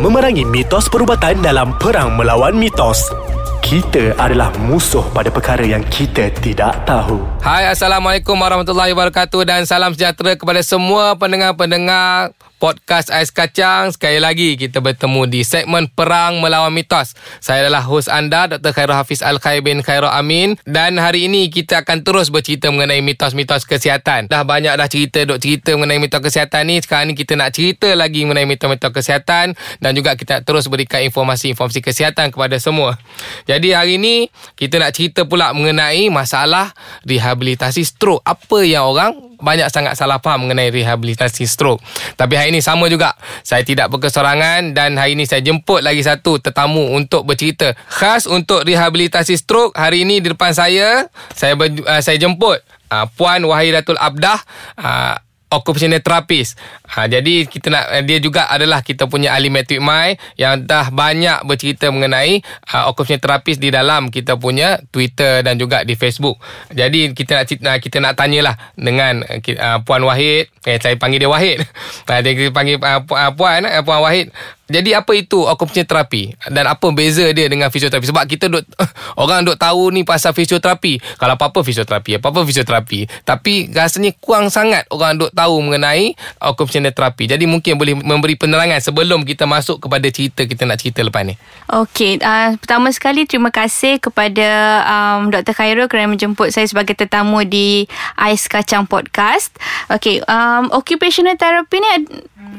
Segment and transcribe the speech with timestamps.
[0.00, 3.12] memerangi mitos perubatan dalam perang melawan mitos.
[3.60, 7.20] Kita adalah musuh pada perkara yang kita tidak tahu.
[7.44, 13.88] Hai Assalamualaikum warahmatullahi wabarakatuh Dan salam sejahtera kepada semua pendengar-pendengar Podcast Ais Kacang.
[13.88, 17.16] Sekali lagi kita bertemu di segmen Perang Melawan Mitos.
[17.40, 18.76] Saya adalah hos anda Dr.
[18.76, 20.60] Khairul Hafiz Al-Khair bin Khairul Amin.
[20.68, 24.28] Dan hari ini kita akan terus bercerita mengenai mitos-mitos kesihatan.
[24.28, 26.76] Dah banyak dah cerita duk cerita mengenai mitos kesihatan ni.
[26.84, 29.56] Sekarang ni kita nak cerita lagi mengenai mitos-mitos kesihatan.
[29.80, 33.00] Dan juga kita nak terus berikan informasi-informasi kesihatan kepada semua.
[33.48, 34.28] Jadi hari ini
[34.60, 36.76] kita nak cerita pula mengenai masalah
[37.08, 38.20] rehabilitasi stroke.
[38.28, 41.80] Apa yang orang banyak sangat salah faham mengenai rehabilitasi stroke.
[42.14, 43.14] Tapi hari ini sama juga.
[43.46, 48.66] Saya tidak berkesorangan dan hari ini saya jemput lagi satu tetamu untuk bercerita khas untuk
[48.66, 49.78] rehabilitasi stroke.
[49.78, 52.58] Hari ini di depan saya saya ber, uh, saya jemput
[52.90, 54.42] uh, Puan Wahidatul Abdah
[54.76, 55.16] uh,
[55.50, 56.56] occupational therapist.
[56.94, 61.44] Ha, jadi kita nak dia juga adalah kita punya ahli Matric My yang dah banyak
[61.44, 62.40] bercerita mengenai
[62.72, 66.38] uh, occupational therapist di dalam kita punya Twitter dan juga di Facebook.
[66.70, 70.48] Jadi kita nak kita nak tanyalah dengan uh, Puan Wahid.
[70.64, 71.62] Eh saya panggil dia Wahid.
[72.10, 73.02] Ha, dia panggil uh,
[73.38, 74.34] Puan uh, Puan Wahid.
[74.70, 78.06] Jadi apa itu occupational therapy dan apa beza dia dengan fisioterapi?
[78.06, 78.62] Sebab kita duk
[79.22, 81.18] orang duk tahu ni pasal fisioterapi.
[81.18, 83.26] Kalau apa-apa fisioterapi, apa-apa fisioterapi.
[83.26, 87.26] Tapi rasanya kurang sangat orang duk tahu mengenai occupational therapy.
[87.26, 91.34] Jadi mungkin boleh memberi penerangan sebelum kita masuk kepada cerita kita nak cerita lepas ni.
[91.70, 94.48] Okey, uh, pertama sekali terima kasih kepada
[94.86, 95.54] um, Dr.
[95.54, 99.50] Khairul kerana menjemput saya sebagai tetamu di Ais Kacang Podcast.
[99.90, 101.90] Okey, um, occupational therapy ni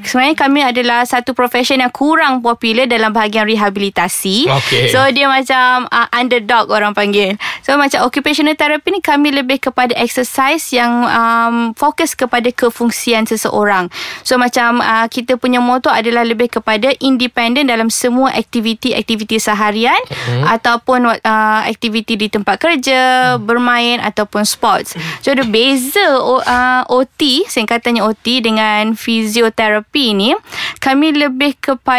[0.04, 4.49] sebenarnya kami adalah satu profession yang kurang popular dalam bahagian rehabilitasi.
[4.49, 4.89] Okay.
[4.89, 7.38] So dia macam uh, underdog orang panggil.
[7.61, 13.93] So macam occupational therapy ni kami lebih kepada exercise yang um, fokus kepada kefungsian seseorang.
[14.25, 20.49] So macam uh, kita punya moto adalah lebih kepada independent dalam semua aktiviti-aktiviti seharian hmm.
[20.58, 23.45] ataupun uh, aktiviti di tempat kerja, hmm.
[23.45, 24.97] bermain ataupun sports.
[25.21, 30.33] So ada beza uh, OT, singkatannya OT dengan fisioterapi ni
[30.81, 31.90] kami lebih kepada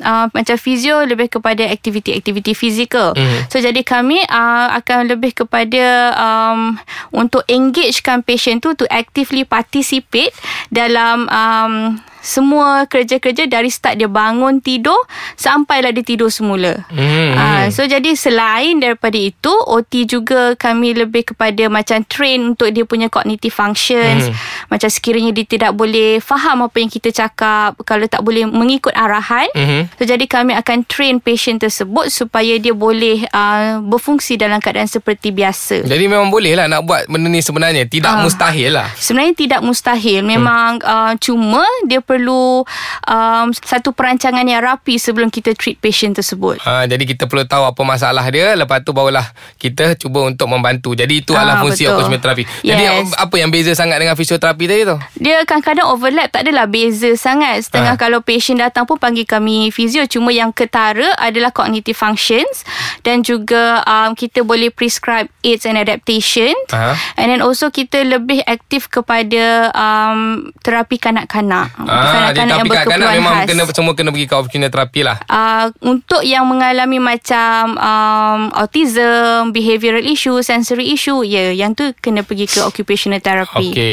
[0.00, 3.12] uh, macam fizio lebih kepada aktiviti-aktiviti fizikal.
[3.12, 3.52] Mm.
[3.52, 6.80] So jadi kami uh, akan lebih kepada um,
[7.12, 10.32] untuk engagekan patient tu to actively participate
[10.72, 15.00] dalam um, semua kerja-kerja dari start dia bangun tidur
[15.40, 16.84] sampailah dia tidur semula.
[16.92, 17.32] Hmm.
[17.32, 22.84] Uh, so jadi selain daripada itu OT juga kami lebih kepada macam train untuk dia
[22.84, 24.28] punya cognitive functions.
[24.28, 24.36] Hmm.
[24.68, 29.48] Macam sekiranya dia tidak boleh faham apa yang kita cakap kalau tak boleh mengikut arahan.
[29.56, 29.88] Hmm.
[29.96, 35.32] So jadi kami akan train patient tersebut supaya dia boleh uh, berfungsi dalam keadaan seperti
[35.32, 35.88] biasa.
[35.88, 38.92] Jadi memang boleh lah nak buat benda ni sebenarnya tidak uh, mustahil lah.
[39.00, 40.20] Sebenarnya tidak mustahil.
[40.20, 40.84] Memang hmm.
[40.84, 46.60] uh, cuma dia perlu um, satu perancangan yang rapi sebelum kita treat patient tersebut.
[46.66, 49.24] Ha, jadi kita perlu tahu apa masalah dia, lepas tu barulah
[49.56, 50.92] kita cuba untuk membantu.
[50.92, 52.44] Jadi itu ha, adalah fungsi occupational therapy.
[52.60, 52.68] Yes.
[52.74, 52.84] Jadi
[53.16, 54.96] apa yang beza sangat dengan fisioterapi tadi tu?
[55.22, 57.64] Dia kadang-kadang overlap, tak adalah beza sangat.
[57.64, 58.00] Setengah ha.
[58.00, 62.66] kalau patient datang pun panggil kami fizio, cuma yang ketara adalah cognitive functions
[63.06, 66.52] dan juga um, kita boleh prescribe aids and adaptation.
[66.74, 66.96] Ha.
[67.16, 71.72] And then also kita lebih aktif kepada um, terapi kanak-kanak.
[71.78, 73.48] Ha kanak-kanak yang berkeperluan memang khas.
[73.52, 75.16] Memang semua kena pergi ke occupational therapy lah.
[75.28, 81.90] Uh, untuk yang mengalami macam um, autism, behavioural issue, sensory issue, ya, yeah, yang tu
[81.98, 83.72] kena pergi ke occupational therapy.
[83.72, 83.92] Okay.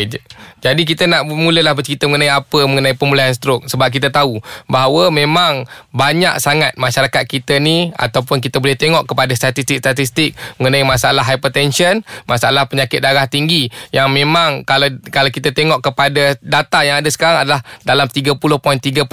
[0.66, 5.70] Jadi kita nak mulalah bercerita mengenai apa mengenai pemulihan stroke sebab kita tahu bahawa memang
[5.94, 12.66] banyak sangat masyarakat kita ni ataupun kita boleh tengok kepada statistik-statistik mengenai masalah hypertension, masalah
[12.66, 17.62] penyakit darah tinggi yang memang kalau kalau kita tengok kepada data yang ada sekarang adalah
[17.96, 19.08] dalam 30.3%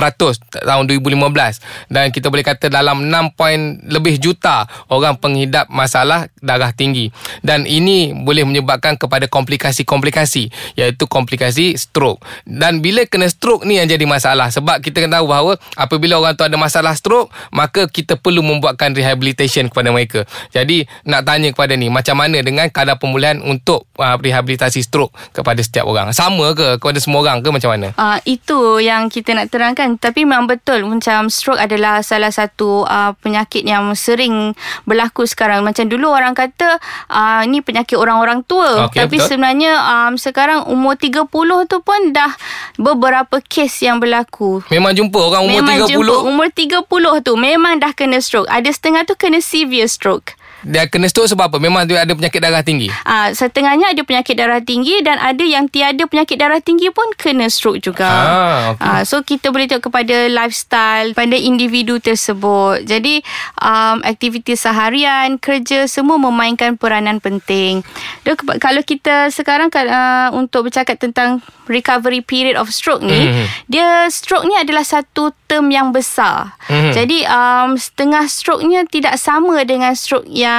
[0.67, 6.75] tahun 2015 dan kita boleh kata dalam 6 point lebih juta orang penghidap masalah darah
[6.75, 7.15] tinggi.
[7.47, 12.19] Dan ini boleh menyebabkan kepada komplikasi-komplikasi iaitu komplikasi stroke.
[12.43, 16.35] Dan bila kena stroke ni yang jadi masalah sebab kita kena tahu bahawa apabila orang
[16.35, 20.27] tu ada masalah stroke maka kita perlu membuatkan rehabilitation kepada mereka.
[20.51, 25.61] Jadi nak tanya kepada ni macam mana dengan kadar pemulihan untuk uh, rehabilitasi stroke kepada
[25.63, 26.11] setiap orang?
[26.17, 27.89] Sama ke kepada semua orang ke macam mana?
[27.95, 33.13] Uh, itu yang kita nak terangkan tapi memang betul macam stroke adalah salah satu uh,
[33.21, 34.55] penyakit yang sering
[34.87, 35.67] berlaku sekarang.
[35.67, 36.79] Macam dulu orang kata
[37.11, 38.89] uh, ni penyakit orang-orang tua.
[38.89, 39.29] Okay, tapi betul.
[39.29, 41.27] sebenarnya um, sekarang umur 30
[41.67, 42.33] tu pun dah
[42.79, 44.63] beberapa kes yang berlaku.
[44.71, 48.49] Memang jumpa orang umur memang 30 jumpa umur 30 tu memang dah kena stroke.
[48.49, 51.59] Ada setengah tu kena severe stroke dia kena stroke sebab apa?
[51.59, 52.89] Memang dia ada penyakit darah tinggi.
[53.03, 57.47] Uh, setengahnya ada penyakit darah tinggi dan ada yang tiada penyakit darah tinggi pun kena
[57.47, 58.07] stroke juga.
[58.07, 58.83] Ah, okey.
[58.85, 62.85] Uh, so kita boleh tengok kepada lifestyle pada individu tersebut.
[62.85, 63.21] Jadi
[63.59, 67.83] um, aktiviti seharian, kerja semua memainkan peranan penting.
[68.23, 73.45] Dan ke- kalau kita sekarang uh, untuk bercakap tentang recovery period of stroke ni, Mhm.
[73.67, 76.55] dia stroke ni adalah satu term yang besar.
[76.69, 76.93] Mhm.
[76.93, 80.52] Jadi um, setengah stroke-nya tidak sama dengan stroke yang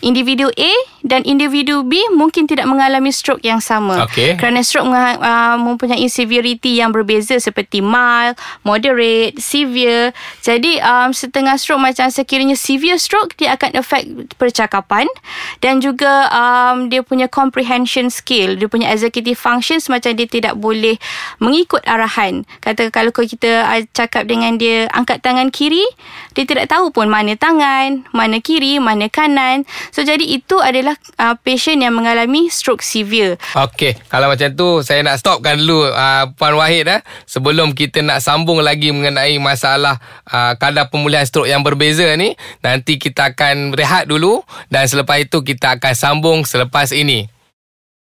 [0.00, 0.72] individu A
[1.04, 4.08] dan individu B mungkin tidak mengalami stroke yang sama.
[4.08, 4.40] Okey.
[4.40, 10.16] Kerana stroke menga- uh, mempunyai severity yang berbeza seperti mild, moderate, severe.
[10.40, 14.08] Jadi um, setengah stroke macam sekiranya severe stroke dia akan affect
[14.40, 15.04] percakapan
[15.60, 20.96] dan juga um, dia punya comprehension skill, dia punya executive functions macam dia tidak boleh
[21.42, 22.48] mengikut arahan.
[22.64, 25.84] Kata kalau kita uh, cakap dengan dia angkat tangan kiri,
[26.32, 29.23] dia tidak tahu pun mana tangan, mana kiri, mana kanan.
[29.94, 33.40] So jadi itu adalah uh, patient yang mengalami stroke severe.
[33.56, 38.20] Okey, kalau macam tu saya nak stopkan dulu uh, Puan Wahid eh sebelum kita nak
[38.20, 39.96] sambung lagi mengenai masalah
[40.28, 45.40] uh, kadar pemulihan stroke yang berbeza ni, nanti kita akan rehat dulu dan selepas itu
[45.40, 47.30] kita akan sambung selepas ini.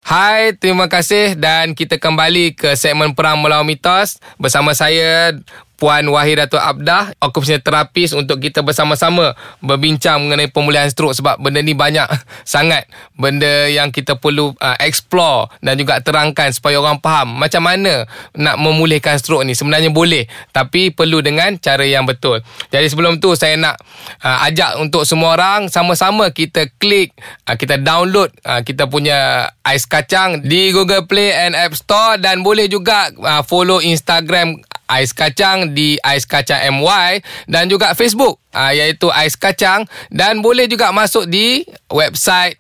[0.04, 5.32] Hai, terima kasih dan kita kembali ke segmen Perang Melawan Mitos bersama saya
[5.84, 11.60] Puan Wahid Datuk Abdah, okupasional terapis untuk kita bersama-sama berbincang mengenai pemulihan stroke sebab benda
[11.60, 12.08] ni banyak
[12.48, 12.88] sangat
[13.20, 18.56] benda yang kita perlu uh, explore dan juga terangkan supaya orang faham macam mana nak
[18.64, 19.60] memulihkan stroke ni.
[19.60, 20.24] Sebenarnya boleh
[20.56, 22.40] tapi perlu dengan cara yang betul.
[22.72, 23.76] Jadi sebelum tu saya nak
[24.24, 27.12] uh, ajak untuk semua orang sama-sama kita klik,
[27.44, 32.40] uh, kita download uh, kita punya ais kacang di Google Play and App Store dan
[32.40, 38.72] boleh juga uh, follow Instagram Ais Kacang di Ais Kacang MY dan juga Facebook uh,
[38.72, 39.88] iaitu Ais Kacang.
[40.12, 42.60] Dan boleh juga masuk di website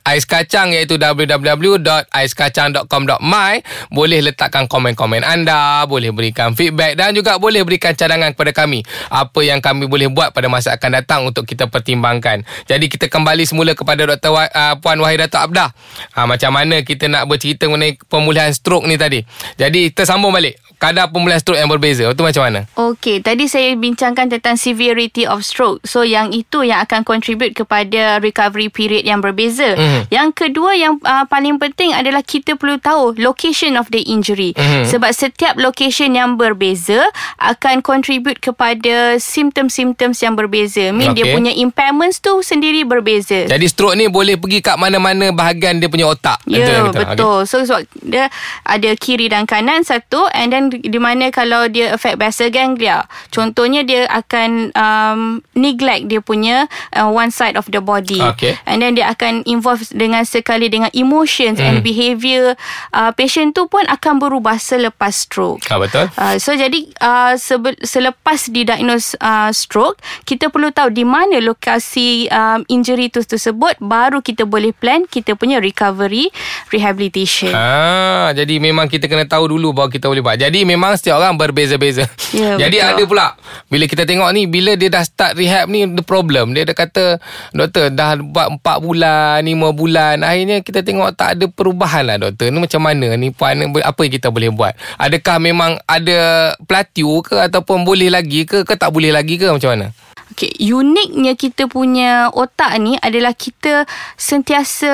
[0.00, 3.54] Ais Kacang iaitu www.aiskacang.com.my
[3.92, 8.80] Boleh letakkan komen-komen anda Boleh berikan feedback Dan juga boleh berikan cadangan kepada kami.
[9.12, 12.48] Apa yang kami boleh buat pada masa akan datang Untuk kita pertimbangkan.
[12.64, 14.32] Jadi kita kembali semula kepada Dr.
[14.32, 15.76] Wa- uh, Puan Wahid Datuk Abdah
[16.16, 19.20] ha, Macam mana kita nak bercerita mengenai pemulihan stroke ni tadi.
[19.60, 22.64] Jadi kita sambung balik Kadar pemulihan stroke yang berbeza Itu macam mana?
[22.72, 25.84] Okey, tadi saya bincangkan tentang severity of stroke.
[25.84, 29.76] So yang itu yang akan contribute kepada recovery period yang berbeza.
[29.76, 30.08] Mhm.
[30.08, 34.56] Yang kedua yang uh, paling penting adalah kita perlu tahu location of the injury.
[34.56, 34.88] Mhm.
[34.88, 37.04] Sebab setiap location yang berbeza
[37.36, 40.88] akan contribute kepada symptom-symptoms yang berbeza.
[40.96, 41.36] Mean dia Okey.
[41.36, 43.44] punya impairments tu sendiri berbeza.
[43.44, 47.44] Jadi stroke ni boleh pergi kat mana-mana bahagian dia punya otak Ya, yeah, betul.
[47.44, 48.32] So, sebab dia
[48.64, 53.04] ada kiri dan kanan satu and then di di mana kalau dia affect basal ganglia.
[53.28, 55.20] Contohnya dia akan um,
[55.52, 56.64] neglect dia punya
[56.94, 58.22] uh, one side of the body.
[58.34, 58.54] Okay.
[58.64, 61.66] And then dia akan involve dengan sekali dengan emotions Hmm.
[61.66, 62.54] and behaviour
[62.94, 65.60] uh, patient tu pun akan berubah selepas stroke.
[65.66, 66.06] Ah, betul.
[66.14, 72.30] Uh, so jadi uh, sebe- selepas didiagnose uh, stroke, kita perlu tahu di mana lokasi
[72.30, 76.30] um, injury tu tersebut baru kita boleh plan kita punya recovery
[76.70, 77.50] rehabilitation.
[77.52, 80.38] Ah, jadi memang kita kena tahu dulu baru kita boleh buat.
[80.38, 82.06] Jadi memang setiap orang berbeza-beza.
[82.34, 82.90] Ya, jadi betul.
[82.90, 83.26] ada pula
[83.68, 86.52] bila kita tengok ni bila dia dah start rehab ni the problem.
[86.56, 87.04] Dia dah kata
[87.52, 90.16] doktor dah buat 4 bulan, 5 bulan.
[90.26, 92.50] Akhirnya kita tengok tak ada perubahan lah doktor.
[92.50, 94.74] Ni macam mana ni puan apa yang kita boleh buat?
[94.98, 99.72] Adakah memang ada plateau ke ataupun boleh lagi ke ke tak boleh lagi ke macam
[99.72, 99.88] mana?
[100.30, 103.82] Okay, uniknya kita punya otak ni adalah kita
[104.14, 104.92] sentiasa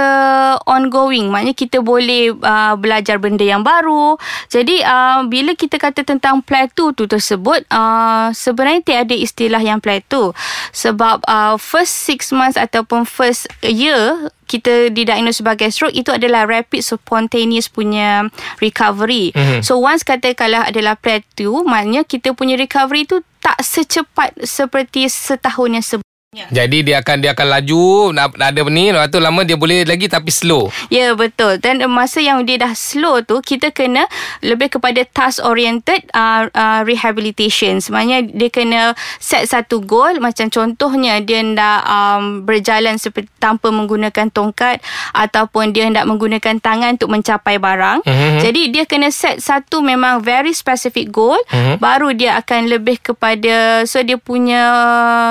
[0.65, 1.29] ongoing.
[1.29, 4.17] Maknanya kita boleh uh, belajar benda yang baru.
[4.49, 10.33] Jadi uh, bila kita kata tentang plateau tu tersebut, uh, sebenarnya tiada istilah yang plateau.
[10.73, 16.81] Sebab uh, first six months ataupun first year kita didiagnose sebagai stroke itu adalah rapid
[16.81, 18.31] spontaneous punya
[18.63, 19.35] recovery.
[19.35, 19.67] Mhm.
[19.67, 25.87] So once katakanlah adalah plateau, maknanya kita punya recovery tu tak secepat seperti setahun yang
[25.87, 26.16] sebelum.
[26.53, 30.07] Jadi dia akan dia akan laju nak ada ni lepas tu lama dia boleh lagi
[30.07, 30.69] tapi slow.
[30.93, 34.07] Ya betul Dan masa yang dia dah slow tu Kita kena
[34.45, 38.81] Lebih kepada task oriented uh, uh, Rehabilitation Sebenarnya dia kena
[39.19, 44.79] Set satu goal Macam contohnya Dia hendak um, Berjalan seperti Tanpa menggunakan tongkat
[45.13, 48.39] Ataupun dia hendak menggunakan tangan Untuk mencapai barang Mhm.
[48.43, 51.79] Jadi dia kena set satu Memang very specific goal Mhm.
[51.83, 54.63] Baru dia akan lebih kepada So dia punya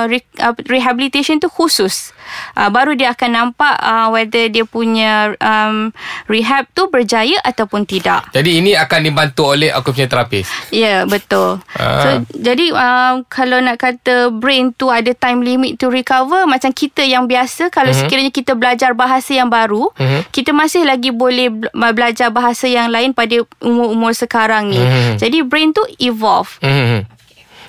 [0.10, 2.16] re, uh, Rehabilitation rehabilitation tu khusus.
[2.58, 5.94] Uh, baru dia akan nampak uh, whether dia punya um,
[6.26, 8.26] rehab tu berjaya ataupun tidak.
[8.32, 10.50] Jadi ini akan dibantu oleh occupational therapist.
[10.72, 11.62] Ya, yeah, betul.
[11.78, 12.02] Ah.
[12.02, 17.04] So jadi uh, kalau nak kata brain tu ada time limit to recover macam kita
[17.06, 18.08] yang biasa kalau mm-hmm.
[18.08, 20.32] sekiranya kita belajar bahasa yang baru, mm-hmm.
[20.32, 24.80] kita masih lagi boleh bel- belajar bahasa yang lain pada umur-umur sekarang ni.
[24.80, 25.16] Mm-hmm.
[25.20, 26.58] Jadi brain tu evolve.
[26.64, 27.06] Hmm.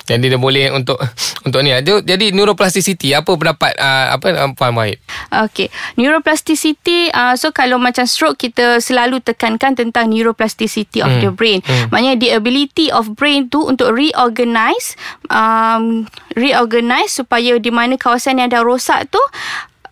[0.07, 0.95] Jadi dia boleh untuk
[1.43, 1.75] untuk ni.
[1.75, 5.03] Jadi, jadi neuroplasticity apa pendapat uh, apa uh, Puan Wahid?
[5.27, 5.67] Okay.
[5.99, 11.21] Neuroplasticity, uh, so kalau macam stroke, kita selalu tekankan tentang neuroplasticity of Hmm.
[11.21, 11.59] the brain.
[11.67, 11.91] Hmm.
[11.91, 14.95] Maknanya the ability of brain tu untuk reorganize,
[15.27, 19.19] um, reorganize supaya di mana kawasan yang dah rosak tu,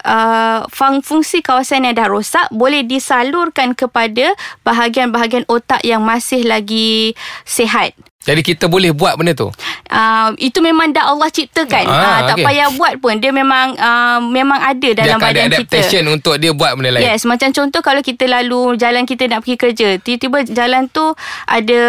[0.06, 7.18] Uh, fung- fungsi kawasan yang dah rosak boleh disalurkan kepada bahagian-bahagian otak yang masih lagi
[7.42, 7.98] sihat.
[8.26, 9.54] Jadi kita boleh buat benda tu.
[9.86, 11.86] Uh, itu memang dah Allah ciptakan.
[11.86, 12.46] Ah, uh, tak okey.
[12.50, 13.22] payah buat pun.
[13.22, 15.56] Dia memang uh, memang ada Dia dalam ada badan kita.
[15.62, 17.06] adaptation untuk dia buat benda lain.
[17.06, 21.14] Yes, macam contoh kalau kita lalu jalan kita nak pergi kerja, tiba-tiba jalan tu
[21.46, 21.82] ada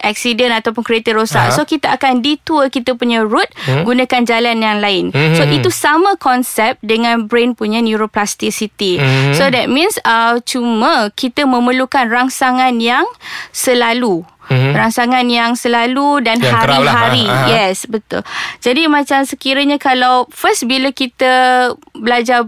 [0.00, 1.50] accident ataupun kereta rosak.
[1.50, 1.54] Aha.
[1.54, 3.82] So kita akan detour kita punya route Hmm.
[3.82, 5.10] gunakan jalan yang lain.
[5.10, 8.98] Hmm, So itu sama konsep dengan brain punya neuroplasticity.
[8.98, 9.34] Hmm.
[9.34, 13.04] So that means uh, cuma kita memerlukan rangsangan yang
[13.50, 14.22] selalu.
[14.50, 14.74] Mhm.
[14.74, 17.24] Rangsangan yang selalu dan Yang lah, hari-hari.
[17.28, 17.48] ha, ha.
[17.50, 18.26] Yes, betul.
[18.58, 22.46] Jadi macam sekiranya kalau first bila kita belajar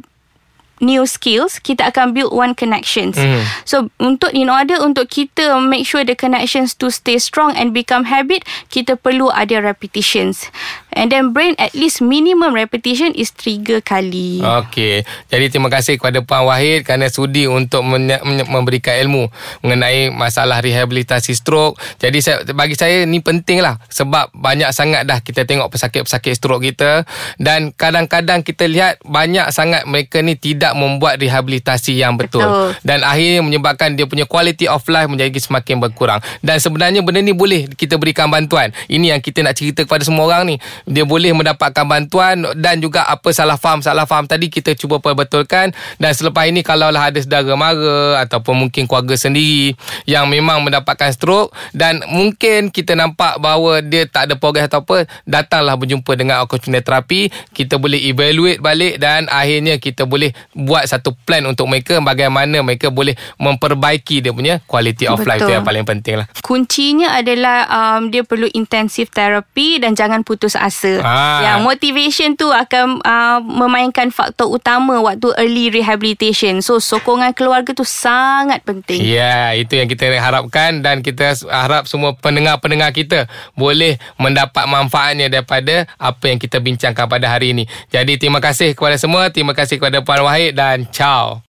[0.83, 3.15] new skills, kita akan build one connections.
[3.17, 3.41] Mhm.
[3.65, 8.11] So untuk in order untuk kita make sure the connections to stay strong and become
[8.11, 10.51] habit, kita perlu ada repetitions.
[10.95, 14.39] And then brain at least minimum repetition is tiga kali.
[14.41, 15.03] Okey.
[15.29, 19.27] Jadi terima kasih kepada Puan Wahid kerana sudi untuk memberikan ilmu
[19.67, 21.77] mengenai masalah rehabilitasi stroke.
[21.99, 26.63] Jadi saya, bagi saya ni penting lah sebab banyak sangat dah kita tengok pesakit-pesakit stroke
[26.63, 27.03] kita
[27.43, 32.47] dan kadang-kadang kita lihat banyak sangat mereka ni tidak membuat rehabilitasi yang betul.
[32.47, 32.79] Betul.
[32.87, 36.23] Dan akhirnya menyebabkan dia punya quality of life menjadi semakin berkurang.
[36.39, 38.71] Dan sebenarnya benda ni boleh kita berikan bantuan.
[38.87, 40.57] Ini yang kita nak cerita kepada semua orang ni.
[40.85, 45.73] Dia boleh mendapatkan bantuan dan juga apa salah faham salah faham tadi kita cuba perbetulkan
[45.97, 49.75] dan selepas ini kalaulah ada saudara mara ataupun mungkin keluarga sendiri
[50.05, 55.09] yang memang mendapatkan stroke dan mungkin kita nampak bahawa dia tak ada progres atau apa
[55.25, 61.17] datanglah berjumpa dengan occupational therapy kita boleh evaluate balik dan akhirnya kita boleh buat satu
[61.25, 65.49] plan untuk mereka bagaimana mereka boleh memperbaiki dia punya quality of life Betul.
[65.49, 70.59] tu yang paling penting lah Kuncinya adalah um, dia perlu intensive therapy dan jangan putus
[70.59, 70.74] asa.
[71.01, 71.41] Ah.
[71.43, 76.61] Yang motivation tu akan uh, memainkan faktor utama waktu early rehabilitation.
[76.61, 79.01] So sokongan keluarga tu sangat penting.
[79.03, 83.27] Ya, itu yang kita harapkan dan kita harap semua pendengar-pendengar kita
[83.59, 87.65] boleh mendapat manfaatnya daripada apa yang kita bincangkan pada hari ini.
[87.91, 91.43] Jadi terima kasih kepada semua, terima kasih kepada Puan Wahid dan ciao.